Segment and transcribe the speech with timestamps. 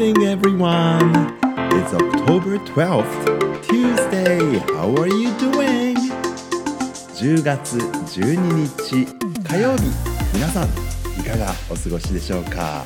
[0.00, 1.38] morning, everyone.
[1.44, 4.58] It's October 12th, Tuesday.
[4.72, 5.94] How are you doing?
[7.16, 9.06] 10月12日
[9.44, 9.82] 火曜日
[10.32, 10.68] 皆さん
[11.20, 12.82] いかがお過ごしでしょうか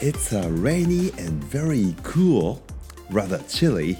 [0.00, 2.58] It's a rainy and very cool,
[3.10, 3.96] rather chilly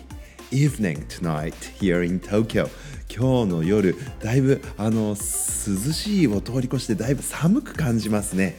[0.51, 2.69] evening tonight here in Tokyo
[3.09, 8.59] 今日の夜だいぶあの涼しいを通り越してだいぶ寒く感じますね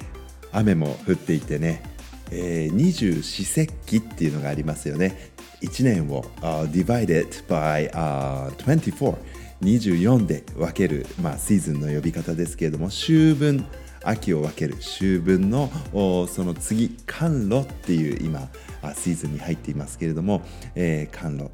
[0.51, 1.83] 雨も降っていてね、
[2.33, 5.31] えー、二十四節気っていうのがありますよね。
[5.61, 9.15] 1年を、uh, divided by、uh, 24
[9.61, 13.65] 24で分ける、まあ、シーズンの呼び方ですけれども秋分
[14.03, 15.71] 秋を分ける秋分の
[16.27, 18.49] その次寒露っていう今
[18.95, 20.41] シーズンに入っていますけれども、
[20.75, 21.49] えー、寒露。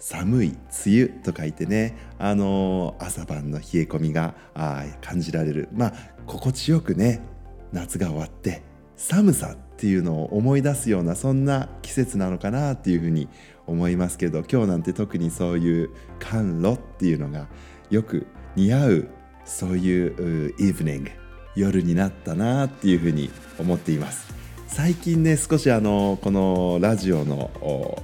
[0.00, 0.48] 寒い
[0.84, 4.34] 梅雨と書いてね、あのー、朝晩の冷え込みが
[5.00, 5.68] 感じられる。
[5.72, 5.94] まあ
[6.26, 7.20] 心地よくね
[7.72, 8.62] 夏が終わって
[8.96, 13.28] 寒さっていうのを思い出すようなそんな季節なのかなっていうふうに
[13.66, 17.48] 思いますけど今日なんて特にそういう寒露っていうのが
[17.90, 19.08] よく似合う
[19.44, 21.10] そういうイブニング
[21.56, 24.41] 夜になったなっていうふうに思っています。
[24.72, 27.50] 最近ね少しあのこのラジオの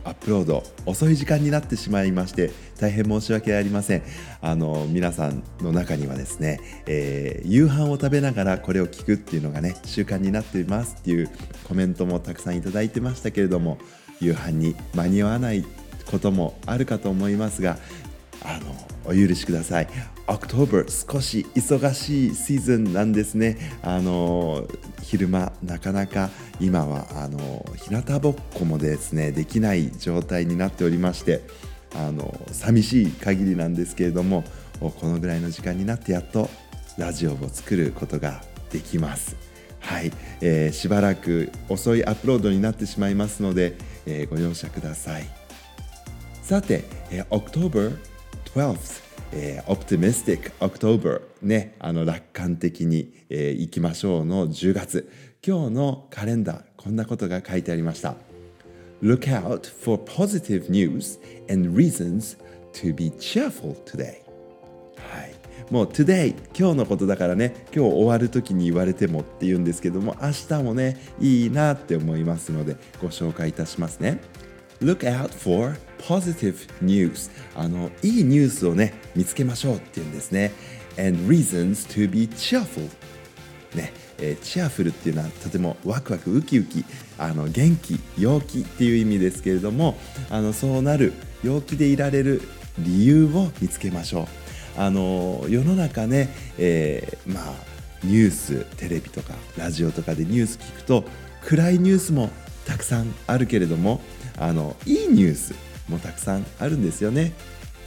[0.04, 4.02] アップロード遅い時間になってしまいまして大変申し訳ありません。
[4.42, 11.30] あの皆さんの中にはですね、えー、夕飯を食べながらこれを聞くっていうのがね習慣になっていますっていう
[11.66, 13.78] コメントもたくさんいただいてましたけれども
[14.20, 15.64] 夕飯に間に合わない
[16.10, 17.78] こともあるかと思いますが
[18.44, 20.17] あのお許しください。
[20.28, 23.56] October 少し忙しいシーズンなんですね。
[23.82, 24.68] あの
[25.02, 26.28] 昼間なかなか
[26.60, 31.40] 今はあの日向ぼっこもですねできない状態になっておりまして
[31.94, 34.44] あの寂しい限りなんですけれども
[34.80, 36.50] このぐらいの時間になってやっと
[36.98, 39.36] ラジオを作ることができます。
[39.80, 45.26] はい、えー、しばらく遅いアップロードになってしまいますので、えー、ご容赦ください。
[46.42, 47.96] さて、えー、October
[48.54, 55.10] 12th えー、Optimistic October ね、あの楽観的に、えー、いきましょうの10月。
[55.46, 58.16] 今日のカレンダーこんなことが書いてありました。
[59.02, 61.20] Look out for positive news
[61.52, 62.36] and reasons
[62.72, 64.22] to be cheerful today.
[64.96, 65.34] はい。
[65.70, 67.66] もう today 今日のことだからね。
[67.74, 74.18] 今日終わる時に言われてもっていうんですけども明日もねいいなって思いますのでご紹介いたしますね。
[74.80, 77.30] Look out for positive news.
[77.56, 80.52] あのいいニュースをね見つけましょうっていうんですね。
[80.98, 82.88] And reasons to be cheerful.
[83.74, 86.84] ねえー、チアフルっていうのはとてもワクワクウキウキ
[87.18, 89.96] あの元気陽気っていう意味ですけれども
[90.30, 91.12] あのそうなる
[91.44, 92.42] 陽気でいられる
[92.78, 94.26] 理由を見つけましょう。
[94.80, 97.54] あの世の中ね、えー、まあ
[98.04, 101.04] ニューステレビとかラジオとかでニュース聞くと
[101.42, 102.30] 暗いニュースも
[102.68, 104.02] たくさんあるけれども
[104.36, 105.54] あのいいニュース
[105.88, 107.32] もたくさんあるんですよね。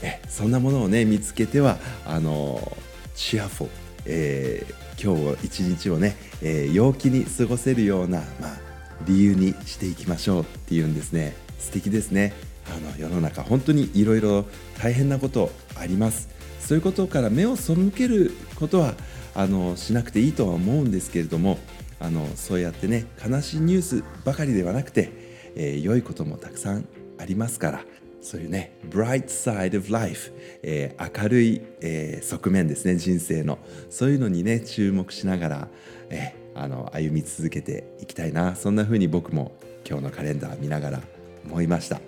[0.02, 2.76] えそんなものをね見つけてはあの
[3.14, 3.68] チアフォ、
[4.06, 8.58] えー、今日一日をね、えー、陽気に過ごせるような、まあ、
[9.06, 11.36] 理由にしていきましょうっていうんですね。
[11.60, 12.32] 素敵ですね。
[12.66, 14.46] あの世の中本当にいろいろ
[14.80, 16.28] 大変なことあります。
[16.58, 18.94] そういうことから目を背けることは
[19.34, 21.58] あのしなくていいとは思うんですけれども
[22.02, 25.12] あのそうやってね悲しいニュースばかりではなくて、
[25.54, 26.86] えー、良いこともたくさん
[27.16, 27.84] ありますから
[28.20, 33.58] そういうね bright side of life、えー、明るい、えー、側面ですね人生の。
[33.90, 35.68] そういうのにね注目しながら、
[36.08, 38.54] えー、あの歩み続けていきたいな。
[38.54, 39.52] そんな風に僕も
[39.88, 41.00] 今日のカレンダー見ながら
[41.44, 42.00] 思いました。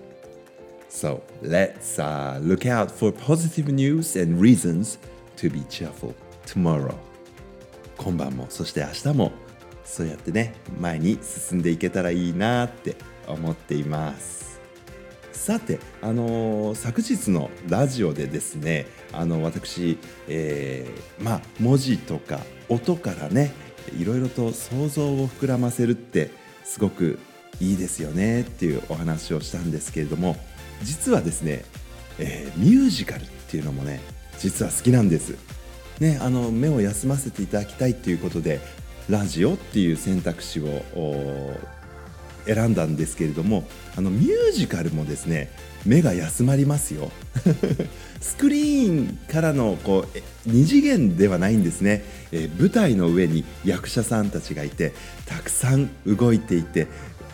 [0.88, 4.99] So let's、uh, look out for positive news and reasons
[5.37, 6.15] to be cheerful
[6.47, 6.94] tomorrow.
[7.97, 9.33] 今晩もそして明日も
[9.84, 12.97] そうやってね前に進んでいけたらいいなって
[13.27, 14.45] 思っています
[15.33, 23.53] さて、あのー、昨日のラジオでですねあの私、えー、まあ、文字とか音からね
[23.98, 26.30] いろいろと想像を膨らませるって
[26.65, 27.19] すごく
[27.60, 30.37] いいですよねっていうお話をしたんですけれども
[30.83, 31.65] 実はですね、
[32.19, 34.01] えー、ミュージカルっていうのもね
[34.39, 35.37] 実は好きなんです。
[36.01, 38.60] ね、あの目を休ませていただきたいっていうことで
[39.09, 41.54] ラジオっていう選択肢を
[42.47, 43.65] 選んだんですけれども
[43.97, 45.51] あのミュージカルもですね
[45.84, 47.10] 目が休まりますよ。
[48.21, 50.06] スクリーンからのこ
[50.47, 52.03] う2次元ではないんですね、
[52.33, 54.95] えー、舞台の上に役者さんたちがいて
[55.27, 56.86] たくさん動いていて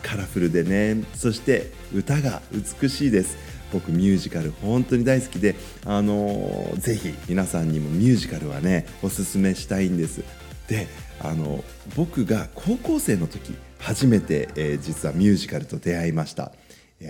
[0.03, 2.41] カラフルでねそして歌が
[2.81, 3.37] 美しいです。
[3.71, 10.23] 僕ミュージカル本当に大好きであのー、ぜひ皆さんにもミュージカルはねおすすめしたいんです。
[10.67, 10.87] で
[11.19, 11.63] あの
[11.95, 16.51] 僕が高校生の時初めて、えー、実はミュージカルと出会いました。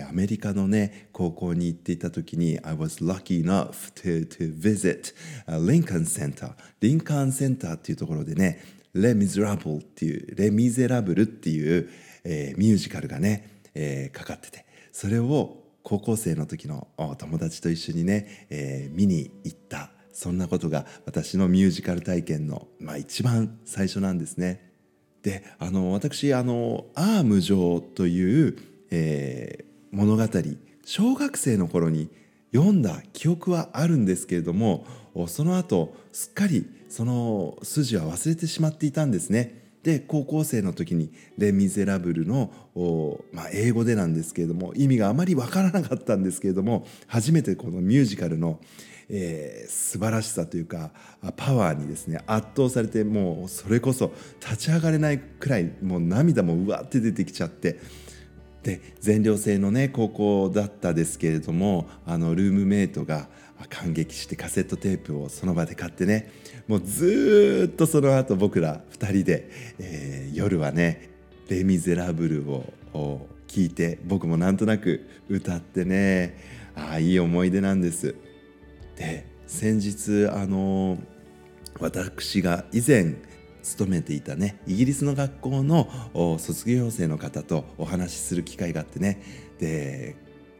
[0.09, 5.13] アメリカのね高校に行っていた時に I was lucky enough to, to visit
[5.47, 8.63] Lincoln Center リンカーンセンターっていうところでね
[8.93, 11.89] レ・ミゼラブルっていうレ・ミゼラブルっていう、
[12.23, 14.65] えー、ミュージカルがね、えー、かかってて。
[14.91, 16.87] それを高校生の時の
[17.17, 19.91] 友達と一緒にね、えー、見に行った。
[20.13, 24.71] そんなことが私のミュージカル体験の、まあ、一番最初なんですね。
[25.23, 28.57] であの私あの「アーム城」という、
[28.89, 30.23] えー、物語
[30.83, 32.09] 小学生の頃に
[32.53, 34.85] 読んだ記憶はあるんですけれども
[35.27, 39.61] その後すっかりその筋は忘れてしまっていたんですね。
[39.83, 42.51] で高校生の時に「レ・ミゼラブルの」
[43.33, 48.59] まあ、英語でなんですけれども意味があまりわからなかったんですけれども初めてこのミュージカルの、
[49.13, 50.91] えー、素晴らしさというか
[51.35, 57.79] パワーにですね圧倒されてもうそれこそ立ち上がれないくらいもう涙もうわって出てきちゃって
[58.63, 63.27] で全寮制のね高校だったですけれどもあのルームメイトが
[63.69, 66.31] 感激してカセットテープをその場で買ってね
[66.67, 71.09] もうずっとその後僕ら2人で、えー、夜はね
[71.49, 76.37] 「レ・ミゼラブルを」を聞いて僕もなんとなく歌ってね
[76.75, 78.15] ああいい思い出なんです。
[79.01, 80.97] で先日あの
[81.79, 83.15] 私が以前
[83.63, 89.21] 勤めていたねイギリスの学校の卒業生の方とお話しする機会があってね。
[89.59, 90.15] で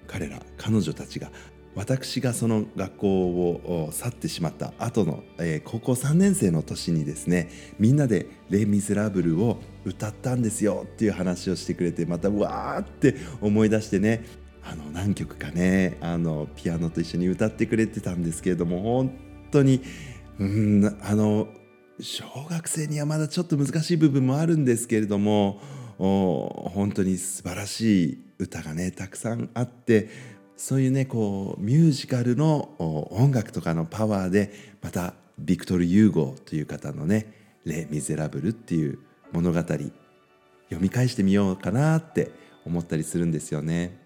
[0.07, 1.31] 彼ら彼女たちが
[1.73, 7.49] 私がその学校を去ってしまった後の、えー、高校3年生の年にですね
[7.79, 14.40] みんなで「レ・ミゼラブル」を歌ったんですよっていう話をしてくれてまたわーって思い出してね。
[14.63, 19.17] あの何曲かねあのピアノと一緒に歌ってくれてたんですけれども本
[19.51, 19.81] 当に
[20.39, 21.47] うんあの
[21.99, 25.59] 小学生にはまだちょっと難しい部分もあるんですけれども
[25.97, 30.09] 本当に素晴らしい歌がねたくさんあって
[30.57, 32.75] そういうねこうミュージカルの
[33.11, 37.33] 音楽とかのパワーでまたビクトル・ユーゴという方のね
[37.65, 38.99] 「レ・ミゼラブル」っていう
[39.31, 39.91] 物語読
[40.79, 42.31] み返してみようかなって
[42.65, 44.00] 思ったりするんですよね。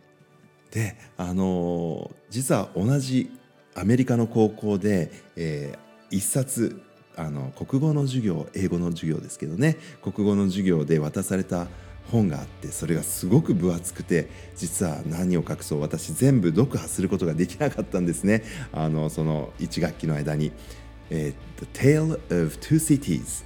[0.71, 3.31] であの実は同じ
[3.75, 6.81] アメリカの高校で、えー、一冊
[7.17, 11.67] あの国語の授業英語の授業ですけどね国語の授業で渡された
[12.11, 18.43] 本があってそれがすごく分厚くて実は何を隠そう私全部読破することができなかったんですね。
[18.71, 20.51] あのその1学期の間に
[21.09, 22.13] 「えー、The Tale
[22.43, 23.43] of Two Cities」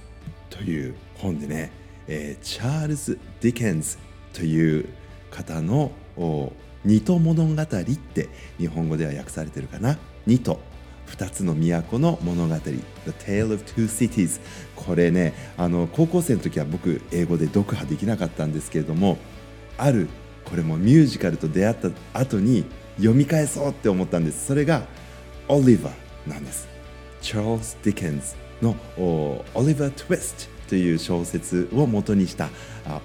[0.50, 1.70] という本でね、
[2.06, 3.96] えー、チャールズ・ディケンズ
[4.32, 4.88] という
[5.30, 5.92] 方の
[6.84, 8.28] 「二都物語」って
[8.58, 10.60] 日本語では訳されてるかな「二都」
[11.10, 12.54] 2つの都の物語。
[12.54, 12.80] The
[13.26, 14.40] Tale of Two Cities
[14.76, 19.18] これねあの高校生の時は僕英語で読破できなかったんですけれども
[19.76, 20.08] ある
[20.44, 22.64] これもミュージカルと出会った後に
[22.96, 24.46] 読み返そうって思ったんです。
[24.46, 24.86] それが
[25.48, 26.68] オリバーなんです。
[27.20, 32.48] チャールズ・ディケンズのオリバー・トゥイストという小説を元にした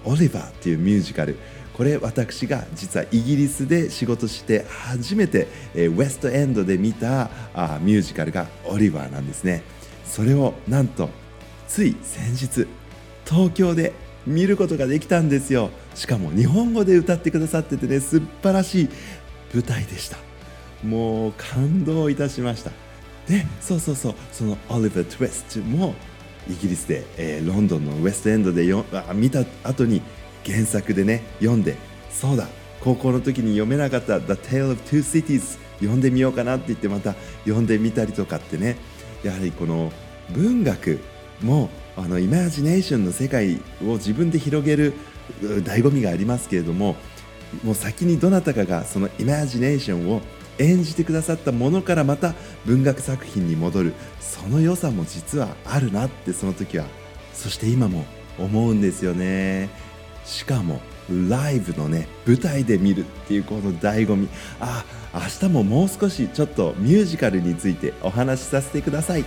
[0.05, 1.35] オリバーっていうミュージカル。
[1.73, 9.63] これ私が実はイギリスで仕事して初めて、えウエストエンドで見たあミュージカルがオリバーなんですね。
[10.05, 11.09] それをなんと
[11.67, 12.67] つい先日
[13.25, 13.93] 東京で
[14.27, 15.71] 見ることができたんですよ。
[15.95, 18.89] しかも日本語で歌ってくださっててね素晴らしい
[19.55, 20.17] 舞台でした。
[20.83, 22.69] もう感動いたしました。
[23.27, 25.95] でそうそうそうそのオリバー・トゥイストも
[26.49, 30.01] イギリスで、えー、ロンドンのウエストエンドでよあ見た後に
[30.45, 31.75] 原作でね読んで
[32.11, 32.47] そうだ
[32.81, 38.77] 高校の時に読めなかった「The Tale of Two Cities」読んでみようかなって言ってまた読んでみたりとかってね。
[39.25, 39.91] やはりこの
[40.29, 40.99] 文学
[41.41, 44.93] もあのイマジネーションの世界を自分で広げる
[45.41, 46.95] 醍醐味がありますけれども
[47.63, 50.21] もう先にどなたかがそのイマジネーションを
[50.59, 52.33] 演じてくださったものからまた
[52.65, 56.85] 文学作品に戻るその良さも実はあるなってその時は
[57.33, 58.05] そして今も
[58.37, 59.69] 思うんですよね。
[60.25, 64.27] しかもライブのね舞台で見るっていうこの醍醐味
[64.59, 64.83] あ
[65.13, 69.25] 明日ももう少しちょっとミュージカルについてお話しさせてください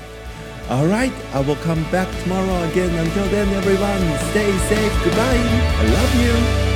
[0.69, 2.91] Alright, I will come back tomorrow again.
[2.91, 5.03] Until then, everyone, stay safe.
[5.03, 5.41] Goodbye.
[5.81, 6.68] I love you.